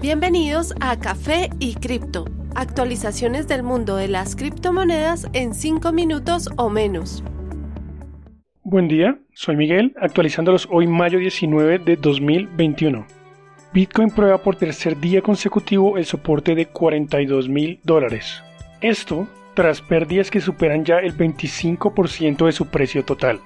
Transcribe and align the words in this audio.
Bienvenidos 0.00 0.74
a 0.80 0.98
Café 0.98 1.50
y 1.58 1.74
Cripto, 1.74 2.24
actualizaciones 2.54 3.48
del 3.48 3.62
mundo 3.62 3.96
de 3.96 4.08
las 4.08 4.34
criptomonedas 4.34 5.26
en 5.34 5.52
5 5.52 5.92
minutos 5.92 6.48
o 6.56 6.70
menos. 6.70 7.22
Buen 8.62 8.88
día, 8.88 9.18
soy 9.34 9.56
Miguel, 9.56 9.94
actualizándolos 10.00 10.66
hoy 10.70 10.86
mayo 10.86 11.18
19 11.18 11.80
de 11.80 11.96
2021. 11.96 13.06
Bitcoin 13.74 14.08
prueba 14.08 14.38
por 14.38 14.56
tercer 14.56 14.98
día 14.98 15.20
consecutivo 15.20 15.98
el 15.98 16.06
soporte 16.06 16.54
de 16.54 16.64
42 16.64 17.50
mil 17.50 17.78
dólares. 17.84 18.42
Esto 18.80 19.28
tras 19.52 19.82
pérdidas 19.82 20.30
que 20.30 20.40
superan 20.40 20.86
ya 20.86 21.00
el 21.00 21.14
25% 21.14 22.46
de 22.46 22.52
su 22.52 22.68
precio 22.68 23.04
total. 23.04 23.40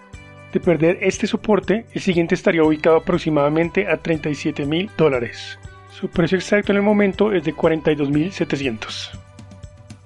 De 0.53 0.61
perder 0.61 0.99
este 1.01 1.27
soporte, 1.27 1.87
el 1.93 2.01
siguiente 2.01 2.37
estaría 2.37 2.63
ubicado 2.63 2.99
aproximadamente 2.99 3.89
a 3.89 3.97
37 3.97 4.67
mil 4.67 4.89
dólares. 4.97 5.59
Su 6.01 6.09
precio 6.09 6.37
exacto 6.37 6.73
en 6.73 6.77
el 6.79 6.83
momento 6.83 7.33
es 7.33 7.45
de 7.45 7.55
42.700. 7.55 9.11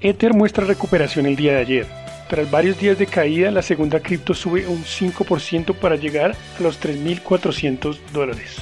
Ether 0.01 0.35
muestra 0.35 0.67
recuperación 0.67 1.25
el 1.25 1.35
día 1.35 1.53
de 1.55 1.61
ayer. 1.61 1.87
Tras 2.29 2.51
varios 2.51 2.79
días 2.79 2.99
de 2.99 3.07
caída, 3.07 3.51
la 3.51 3.63
segunda 3.63 4.01
cripto 4.01 4.35
sube 4.35 4.67
un 4.67 4.85
5% 4.85 5.75
para 5.75 5.97
llegar 5.97 6.33
a 6.59 6.63
los 6.63 6.79
3.400 6.79 7.99
dólares. 8.13 8.59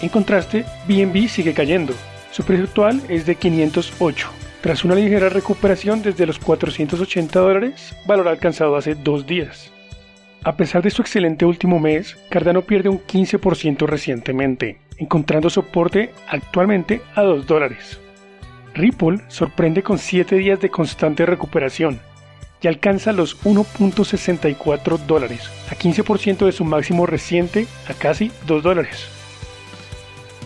En 0.00 0.08
contraste, 0.08 0.64
BNB 0.88 1.28
sigue 1.28 1.52
cayendo. 1.52 1.92
Su 2.30 2.42
precio 2.42 2.64
actual 2.64 3.02
es 3.10 3.26
de 3.26 3.34
508, 3.34 4.30
tras 4.62 4.82
una 4.82 4.94
ligera 4.94 5.28
recuperación 5.28 6.02
desde 6.02 6.24
los 6.24 6.38
480 6.38 7.38
dólares, 7.38 7.94
valor 8.06 8.28
alcanzado 8.28 8.76
hace 8.76 8.94
dos 8.94 9.26
días. 9.26 9.71
A 10.44 10.56
pesar 10.56 10.82
de 10.82 10.90
su 10.90 11.02
excelente 11.02 11.44
último 11.44 11.78
mes, 11.78 12.16
Cardano 12.28 12.62
pierde 12.62 12.88
un 12.88 13.00
15% 13.00 13.86
recientemente, 13.86 14.80
encontrando 14.98 15.48
soporte 15.48 16.12
actualmente 16.26 17.00
a 17.14 17.22
2 17.22 17.46
dólares. 17.46 18.00
Ripple 18.74 19.20
sorprende 19.28 19.84
con 19.84 19.98
7 19.98 20.34
días 20.34 20.60
de 20.60 20.68
constante 20.68 21.26
recuperación 21.26 22.00
y 22.60 22.66
alcanza 22.66 23.12
los 23.12 23.40
1.64 23.44 24.98
dólares, 25.06 25.48
a 25.70 25.76
15% 25.76 26.46
de 26.46 26.52
su 26.52 26.64
máximo 26.64 27.06
reciente 27.06 27.68
a 27.88 27.94
casi 27.94 28.32
2 28.48 28.64
dólares. 28.64 29.08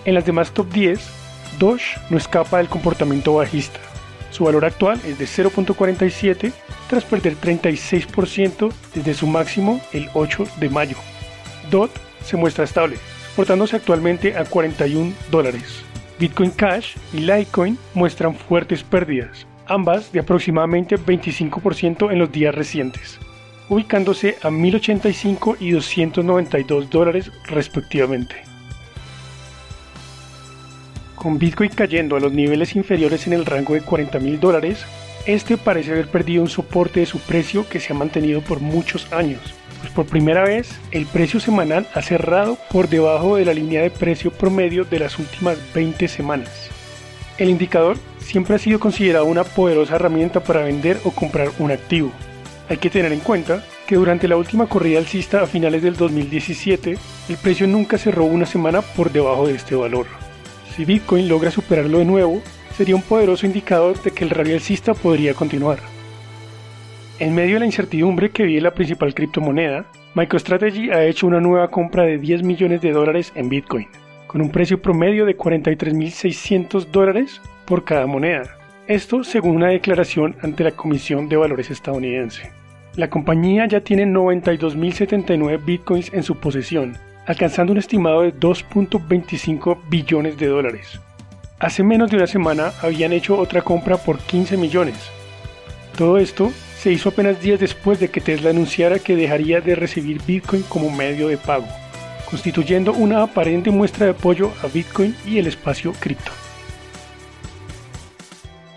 En 0.05 0.14
las 0.14 0.27
demás 0.27 0.52
top 0.52 0.70
10, 0.72 1.00
Doge 1.58 1.98
no 2.11 2.19
escapa 2.19 2.58
del 2.58 2.69
comportamiento 2.69 3.34
bajista. 3.34 3.80
Su 4.30 4.44
valor 4.44 4.67
actual 4.67 5.00
es 5.06 5.19
de 5.19 5.24
0.47 5.24 6.52
tras 6.89 7.05
perder 7.05 7.37
36% 7.37 8.73
desde 8.95 9.15
su 9.15 9.27
máximo 9.27 9.81
el 9.92 10.09
8 10.15 10.47
de 10.61 10.70
mayo. 10.70 10.97
DOT 11.70 11.91
se 12.25 12.37
muestra 12.37 12.65
estable, 12.65 12.97
portándose 13.34 13.77
actualmente 13.77 14.37
a 14.37 14.45
41 14.45 15.12
dólares. 15.31 15.83
Bitcoin 16.19 16.51
Cash 16.51 16.97
y 17.12 17.19
Litecoin 17.19 17.79
muestran 17.95 18.34
fuertes 18.34 18.83
pérdidas, 18.83 19.47
ambas 19.67 20.12
de 20.12 20.20
aproximadamente 20.20 20.97
25% 20.98 22.11
en 22.11 22.19
los 22.19 22.33
días 22.33 22.55
recientes, 22.55 23.19
ubicándose 23.69 24.37
a 24.42 24.51
1085 24.51 25.57
y 25.61 25.73
292 25.73 26.89
dólares 26.89 27.31
respectivamente. 27.48 28.37
Con 31.17 31.39
Bitcoin 31.39 31.70
cayendo 31.70 32.17
a 32.17 32.20
los 32.20 32.33
niveles 32.33 32.77
inferiores 32.77 33.27
en 33.27 33.33
el 33.33 33.45
rango 33.45 33.75
de 33.75 33.83
40 33.83 34.19
mil 34.20 34.39
dólares, 34.39 34.87
este 35.27 35.56
parece 35.56 35.92
haber 35.92 36.08
perdido 36.08 36.42
un 36.42 36.48
soporte 36.48 37.00
de 37.00 37.06
su 37.06 37.19
precio 37.19 37.69
que 37.69 37.80
se 37.80 37.92
ha 37.92 37.96
mantenido 37.96 38.41
por 38.41 38.60
muchos 38.60 39.12
años. 39.12 39.41
Pues 39.80 39.92
por 39.92 40.06
primera 40.06 40.44
vez, 40.44 40.80
el 40.91 41.06
precio 41.06 41.41
semanal 41.41 41.86
ha 41.94 42.02
cerrado 42.02 42.56
por 42.70 42.88
debajo 42.88 43.36
de 43.36 43.44
la 43.44 43.55
línea 43.55 43.83
de 43.83 43.91
precio 43.91 44.30
promedio 44.30 44.84
de 44.84 45.00
las 45.00 45.18
últimas 45.18 45.58
20 45.74 46.08
semanas. 46.08 46.70
El 47.38 47.50
indicador 47.50 47.98
siempre 48.18 48.55
ha 48.55 48.58
sido 48.58 48.80
considerado 48.80 49.27
una 49.27 49.44
poderosa 49.44 49.96
herramienta 49.96 50.41
para 50.41 50.62
vender 50.62 50.98
o 51.05 51.10
comprar 51.10 51.50
un 51.58 51.70
activo. 51.70 52.11
Hay 52.68 52.78
que 52.78 52.90
tener 52.90 53.12
en 53.12 53.20
cuenta 53.20 53.64
que 53.86 53.96
durante 53.96 54.27
la 54.27 54.36
última 54.36 54.67
corrida 54.67 54.98
alcista 54.98 55.42
a 55.42 55.46
finales 55.46 55.83
del 55.83 55.96
2017, 55.96 56.98
el 57.28 57.36
precio 57.36 57.67
nunca 57.67 57.98
cerró 57.98 58.24
una 58.24 58.46
semana 58.46 58.83
por 58.83 59.12
debajo 59.12 59.46
de 59.46 59.55
este 59.55 59.74
valor. 59.74 60.06
Si 60.74 60.84
Bitcoin 60.84 61.28
logra 61.28 61.51
superarlo 61.51 61.98
de 61.98 62.05
nuevo, 62.05 62.42
sería 62.77 62.95
un 62.95 63.03
poderoso 63.03 63.47
indicador 63.47 64.03
de 64.03 64.11
que 64.11 64.25
el 64.25 64.31
rally 64.31 64.53
alcista 64.53 64.92
podría 64.92 65.33
continuar. 65.33 65.79
En 67.19 67.35
medio 67.35 67.55
de 67.55 67.61
la 67.61 67.67
incertidumbre 67.67 68.31
que 68.31 68.42
vive 68.42 68.61
la 68.61 68.75
principal 68.75 69.14
criptomoneda, 69.14 69.87
MicroStrategy 70.14 70.91
ha 70.91 71.05
hecho 71.05 71.27
una 71.27 71.41
nueva 71.41 71.70
compra 71.70 72.03
de 72.03 72.19
10 72.19 72.42
millones 72.42 72.83
de 72.83 72.92
dólares 72.92 73.33
en 73.35 73.48
Bitcoin, 73.48 73.89
con 74.27 74.42
un 74.42 74.51
precio 74.51 74.83
promedio 74.83 75.25
de 75.25 75.39
43.600 75.39 76.87
dólares 76.91 77.41
por 77.64 77.85
cada 77.85 78.07
moneda. 78.07 78.59
Esto 78.87 79.25
según 79.25 79.57
una 79.57 79.69
declaración 79.69 80.37
ante 80.43 80.63
la 80.63 80.73
Comisión 80.73 81.31
de 81.31 81.37
Valores 81.37 81.70
estadounidense. 81.70 82.53
La 82.97 83.08
compañía 83.08 83.67
ya 83.67 83.81
tiene 83.81 84.05
92.079 84.05 85.64
bitcoins 85.64 86.13
en 86.13 86.23
su 86.23 86.37
posesión, 86.37 86.98
alcanzando 87.25 87.73
un 87.73 87.79
estimado 87.79 88.20
de 88.20 88.35
2.25 88.35 89.79
billones 89.89 90.37
de 90.37 90.47
dólares, 90.47 91.01
Hace 91.58 91.83
menos 91.83 92.11
de 92.11 92.18
una 92.18 92.27
semana 92.27 92.72
habían 92.83 93.14
hecho 93.14 93.39
otra 93.39 93.62
compra 93.62 93.96
por 93.96 94.18
15 94.18 94.58
millones. 94.58 94.96
Todo 95.96 96.18
esto 96.18 96.52
se 96.78 96.92
hizo 96.92 97.08
apenas 97.08 97.40
días 97.40 97.58
después 97.58 97.98
de 97.98 98.11
que 98.11 98.20
Tesla 98.20 98.50
anunciara 98.50 98.98
que 98.98 99.17
dejaría 99.17 99.62
de 99.62 99.74
recibir 99.74 100.20
Bitcoin 100.27 100.62
como 100.64 100.90
medio 100.90 101.28
de 101.28 101.39
pago, 101.39 101.66
constituyendo 102.28 102.92
una 102.92 103.22
aparente 103.22 103.70
muestra 103.70 104.05
de 104.05 104.12
apoyo 104.12 104.52
a 104.62 104.66
Bitcoin 104.66 105.16
y 105.27 105.39
el 105.39 105.46
espacio 105.46 105.95
cripto. 105.98 106.30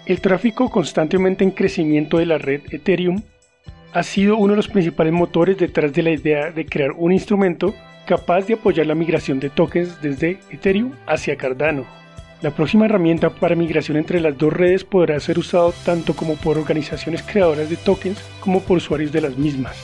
El 0.05 0.21
tráfico 0.21 0.69
constantemente 0.69 1.43
en 1.43 1.51
crecimiento 1.51 2.17
de 2.17 2.27
la 2.27 2.37
red 2.37 2.61
Ethereum 2.71 3.21
ha 3.91 4.03
sido 4.03 4.37
uno 4.37 4.53
de 4.53 4.57
los 4.57 4.69
principales 4.69 5.11
motores 5.11 5.57
detrás 5.57 5.91
de 5.91 6.03
la 6.03 6.11
idea 6.11 6.51
de 6.51 6.65
crear 6.65 6.91
un 6.91 7.11
instrumento 7.11 7.75
capaz 8.05 8.47
de 8.47 8.53
apoyar 8.53 8.87
la 8.87 8.95
migración 8.95 9.41
de 9.41 9.49
tokens 9.49 10.01
desde 10.01 10.39
Ethereum 10.49 10.93
hacia 11.05 11.35
Cardano 11.35 11.98
la 12.41 12.51
próxima 12.51 12.85
herramienta 12.85 13.29
para 13.29 13.55
migración 13.55 13.97
entre 13.97 14.21
las 14.21 14.37
dos 14.37 14.53
redes 14.53 14.85
podrá 14.85 15.19
ser 15.19 15.37
usado 15.37 15.73
tanto 15.83 16.15
como 16.15 16.35
por 16.35 16.57
organizaciones 16.57 17.21
creadoras 17.21 17.69
de 17.69 17.75
tokens 17.75 18.19
como 18.39 18.61
por 18.61 18.77
usuarios 18.77 19.11
de 19.11 19.21
las 19.21 19.37
mismas. 19.37 19.75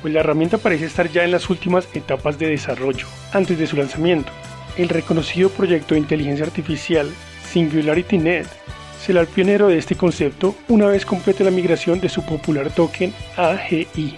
Pues 0.00 0.14
la 0.14 0.20
herramienta 0.20 0.58
parece 0.58 0.84
estar 0.84 1.10
ya 1.10 1.24
en 1.24 1.32
las 1.32 1.50
últimas 1.50 1.88
etapas 1.94 2.38
de 2.38 2.48
desarrollo, 2.48 3.06
antes 3.32 3.58
de 3.58 3.66
su 3.66 3.76
lanzamiento. 3.76 4.30
El 4.76 4.88
reconocido 4.88 5.48
proyecto 5.48 5.94
de 5.94 6.00
inteligencia 6.00 6.46
artificial 6.46 7.10
SingularityNet 7.50 8.46
será 9.00 9.22
el 9.22 9.26
pionero 9.26 9.68
de 9.68 9.78
este 9.78 9.96
concepto 9.96 10.54
una 10.68 10.86
vez 10.86 11.04
complete 11.04 11.42
la 11.42 11.50
migración 11.50 12.00
de 12.00 12.08
su 12.08 12.24
popular 12.24 12.70
token 12.70 13.12
AGI. 13.36 14.14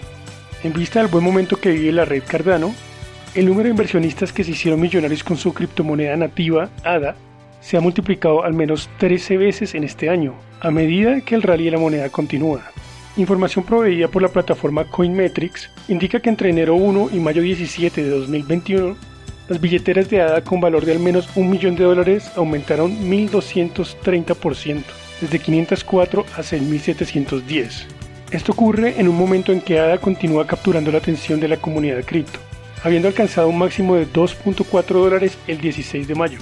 En 0.63 0.73
vista 0.73 0.99
del 0.99 1.07
buen 1.07 1.23
momento 1.23 1.57
que 1.57 1.71
vive 1.71 1.93
la 1.93 2.05
red 2.05 2.21
Cardano, 2.27 2.75
el 3.33 3.45
número 3.45 3.63
de 3.63 3.71
inversionistas 3.71 4.33
que 4.33 4.43
se 4.43 4.51
hicieron 4.51 4.81
millonarios 4.81 5.23
con 5.23 5.37
su 5.37 5.53
criptomoneda 5.53 6.15
nativa 6.17 6.69
ADA 6.83 7.15
se 7.61 7.77
ha 7.77 7.81
multiplicado 7.81 8.43
al 8.43 8.53
menos 8.53 8.89
13 8.97 9.37
veces 9.37 9.75
en 9.75 9.83
este 9.83 10.09
año, 10.09 10.33
a 10.61 10.71
medida 10.71 11.21
que 11.21 11.35
el 11.35 11.43
rally 11.43 11.65
de 11.65 11.71
la 11.71 11.79
moneda 11.79 12.09
continúa. 12.09 12.61
Información 13.17 13.65
proveída 13.65 14.07
por 14.07 14.21
la 14.21 14.29
plataforma 14.29 14.85
Coinmetrics 14.85 15.69
indica 15.87 16.19
que 16.19 16.29
entre 16.29 16.49
enero 16.49 16.75
1 16.75 17.09
y 17.11 17.19
mayo 17.19 17.41
17 17.41 18.03
de 18.03 18.09
2021, 18.09 18.95
las 19.49 19.59
billeteras 19.59 20.09
de 20.09 20.21
ADA 20.21 20.43
con 20.43 20.61
valor 20.61 20.85
de 20.85 20.91
al 20.91 20.99
menos 20.99 21.27
un 21.35 21.49
millón 21.49 21.75
de 21.75 21.83
dólares 21.83 22.31
aumentaron 22.35 22.95
1.230%, 23.09 24.83
desde 25.21 25.39
504 25.39 26.21
a 26.21 26.39
6.710. 26.41 27.85
Esto 28.31 28.51
ocurre 28.51 28.99
en 28.99 29.09
un 29.09 29.17
momento 29.17 29.51
en 29.51 29.59
que 29.59 29.79
ADA 29.79 29.97
continúa 29.97 30.45
capturando 30.45 30.91
la 30.91 30.99
atención 30.99 31.39
de 31.39 31.47
la 31.47 31.57
comunidad 31.57 32.05
cripto, 32.05 32.39
habiendo 32.83 33.07
alcanzado 33.07 33.49
un 33.49 33.57
máximo 33.57 33.95
de 33.95 34.07
2.4 34.07 34.85
dólares 34.85 35.37
el 35.47 35.59
16 35.59 36.07
de 36.07 36.15
mayo, 36.15 36.39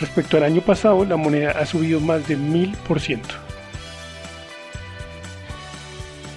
Respecto 0.00 0.36
al 0.36 0.44
año 0.44 0.60
pasado, 0.60 1.04
la 1.04 1.16
moneda 1.16 1.52
ha 1.52 1.64
subido 1.64 2.00
más 2.00 2.26
de 2.28 2.36
1000%. 2.36 3.20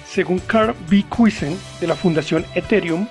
Según 0.06 0.38
Carl 0.40 0.74
B. 0.88 1.04
Cuisen 1.08 1.56
de 1.80 1.86
la 1.86 1.94
Fundación 1.94 2.44
Ethereum, 2.54 3.06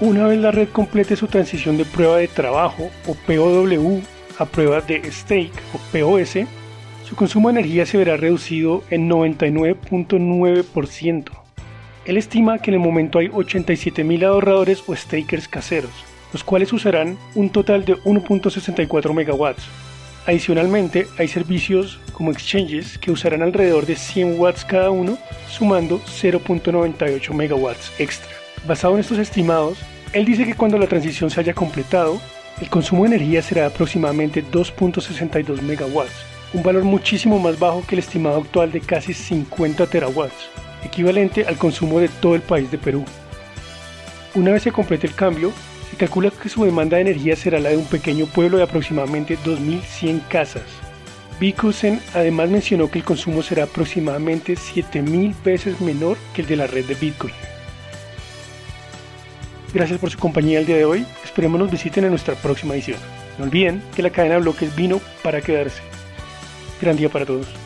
una 0.00 0.26
vez 0.26 0.40
la 0.40 0.50
red 0.50 0.68
complete 0.68 1.16
su 1.16 1.26
transición 1.26 1.76
de 1.76 1.84
prueba 1.84 2.18
de 2.18 2.28
trabajo 2.28 2.90
o 3.06 3.14
POW 3.14 4.02
a 4.38 4.44
prueba 4.44 4.80
de 4.80 5.10
stake 5.10 5.52
o 5.72 5.78
POS, 5.92 6.38
su 7.08 7.14
consumo 7.14 7.48
de 7.48 7.60
energía 7.60 7.86
se 7.86 7.96
verá 7.96 8.16
reducido 8.16 8.82
en 8.90 9.08
99.9%. 9.08 11.30
Él 12.04 12.16
estima 12.16 12.58
que 12.58 12.70
en 12.70 12.74
el 12.74 12.80
momento 12.80 13.18
hay 13.18 13.28
87.000 13.28 14.24
ahorradores 14.24 14.82
o 14.86 14.94
stakers 14.94 15.48
caseros, 15.48 15.92
los 16.36 16.44
cuales 16.44 16.70
usarán 16.74 17.16
un 17.34 17.48
total 17.48 17.86
de 17.86 17.96
1.64 18.02 19.14
megawatts. 19.14 19.62
Adicionalmente, 20.26 21.06
hay 21.16 21.28
servicios 21.28 21.98
como 22.12 22.30
exchanges 22.30 22.98
que 22.98 23.10
usarán 23.10 23.40
alrededor 23.40 23.86
de 23.86 23.96
100 23.96 24.38
watts 24.38 24.62
cada 24.62 24.90
uno, 24.90 25.16
sumando 25.48 25.98
0.98 26.00 27.32
megawatts 27.32 27.90
extra. 27.98 28.28
Basado 28.66 28.92
en 28.92 29.00
estos 29.00 29.16
estimados, 29.16 29.78
él 30.12 30.26
dice 30.26 30.44
que 30.44 30.52
cuando 30.52 30.76
la 30.76 30.86
transición 30.86 31.30
se 31.30 31.40
haya 31.40 31.54
completado, 31.54 32.20
El 32.60 32.68
consumo 32.70 33.04
de 33.04 33.16
energía 33.16 33.42
será 33.42 33.66
aproximadamente 33.66 34.42
2.62 34.42 35.60
megawatts, 35.60 36.24
un 36.54 36.62
valor 36.62 36.84
muchísimo 36.84 37.38
más 37.38 37.58
bajo 37.58 37.82
que 37.86 37.94
el 37.94 37.98
estimado 37.98 38.38
actual 38.38 38.72
de 38.72 38.80
casi 38.80 39.12
50 39.12 39.86
terawatts, 39.86 40.50
equivalente 40.82 41.44
al 41.46 41.56
consumo 41.56 42.00
de 42.00 42.08
todo 42.08 42.34
el 42.34 42.40
país 42.40 42.70
de 42.70 42.78
Perú. 42.78 43.04
Una 44.34 44.52
vez 44.52 44.62
se 44.62 44.72
complete 44.72 45.06
el 45.06 45.14
cambio, 45.14 45.52
calcula 45.96 46.30
que 46.30 46.48
su 46.48 46.64
demanda 46.64 46.96
de 46.96 47.02
energía 47.02 47.36
será 47.36 47.58
la 47.58 47.70
de 47.70 47.76
un 47.76 47.86
pequeño 47.86 48.26
pueblo 48.26 48.58
de 48.58 48.64
aproximadamente 48.64 49.38
2.100 49.38 50.26
casas. 50.28 50.64
Bikusen 51.40 52.00
además 52.14 52.48
mencionó 52.48 52.90
que 52.90 52.98
el 52.98 53.04
consumo 53.04 53.42
será 53.42 53.64
aproximadamente 53.64 54.54
7.000 54.54 55.34
veces 55.44 55.80
menor 55.80 56.16
que 56.34 56.42
el 56.42 56.48
de 56.48 56.56
la 56.56 56.66
red 56.66 56.84
de 56.86 56.94
Bitcoin. 56.94 57.34
Gracias 59.74 59.98
por 59.98 60.10
su 60.10 60.18
compañía 60.18 60.60
el 60.60 60.66
día 60.66 60.76
de 60.76 60.84
hoy, 60.84 61.06
esperemos 61.22 61.60
nos 61.60 61.70
visiten 61.70 62.04
en 62.04 62.10
nuestra 62.10 62.34
próxima 62.34 62.74
edición. 62.74 62.98
No 63.38 63.44
olviden 63.44 63.82
que 63.94 64.02
la 64.02 64.10
cadena 64.10 64.36
de 64.36 64.40
bloques 64.40 64.74
vino 64.74 65.00
para 65.22 65.42
quedarse. 65.42 65.82
Gran 66.80 66.96
día 66.96 67.10
para 67.10 67.26
todos. 67.26 67.65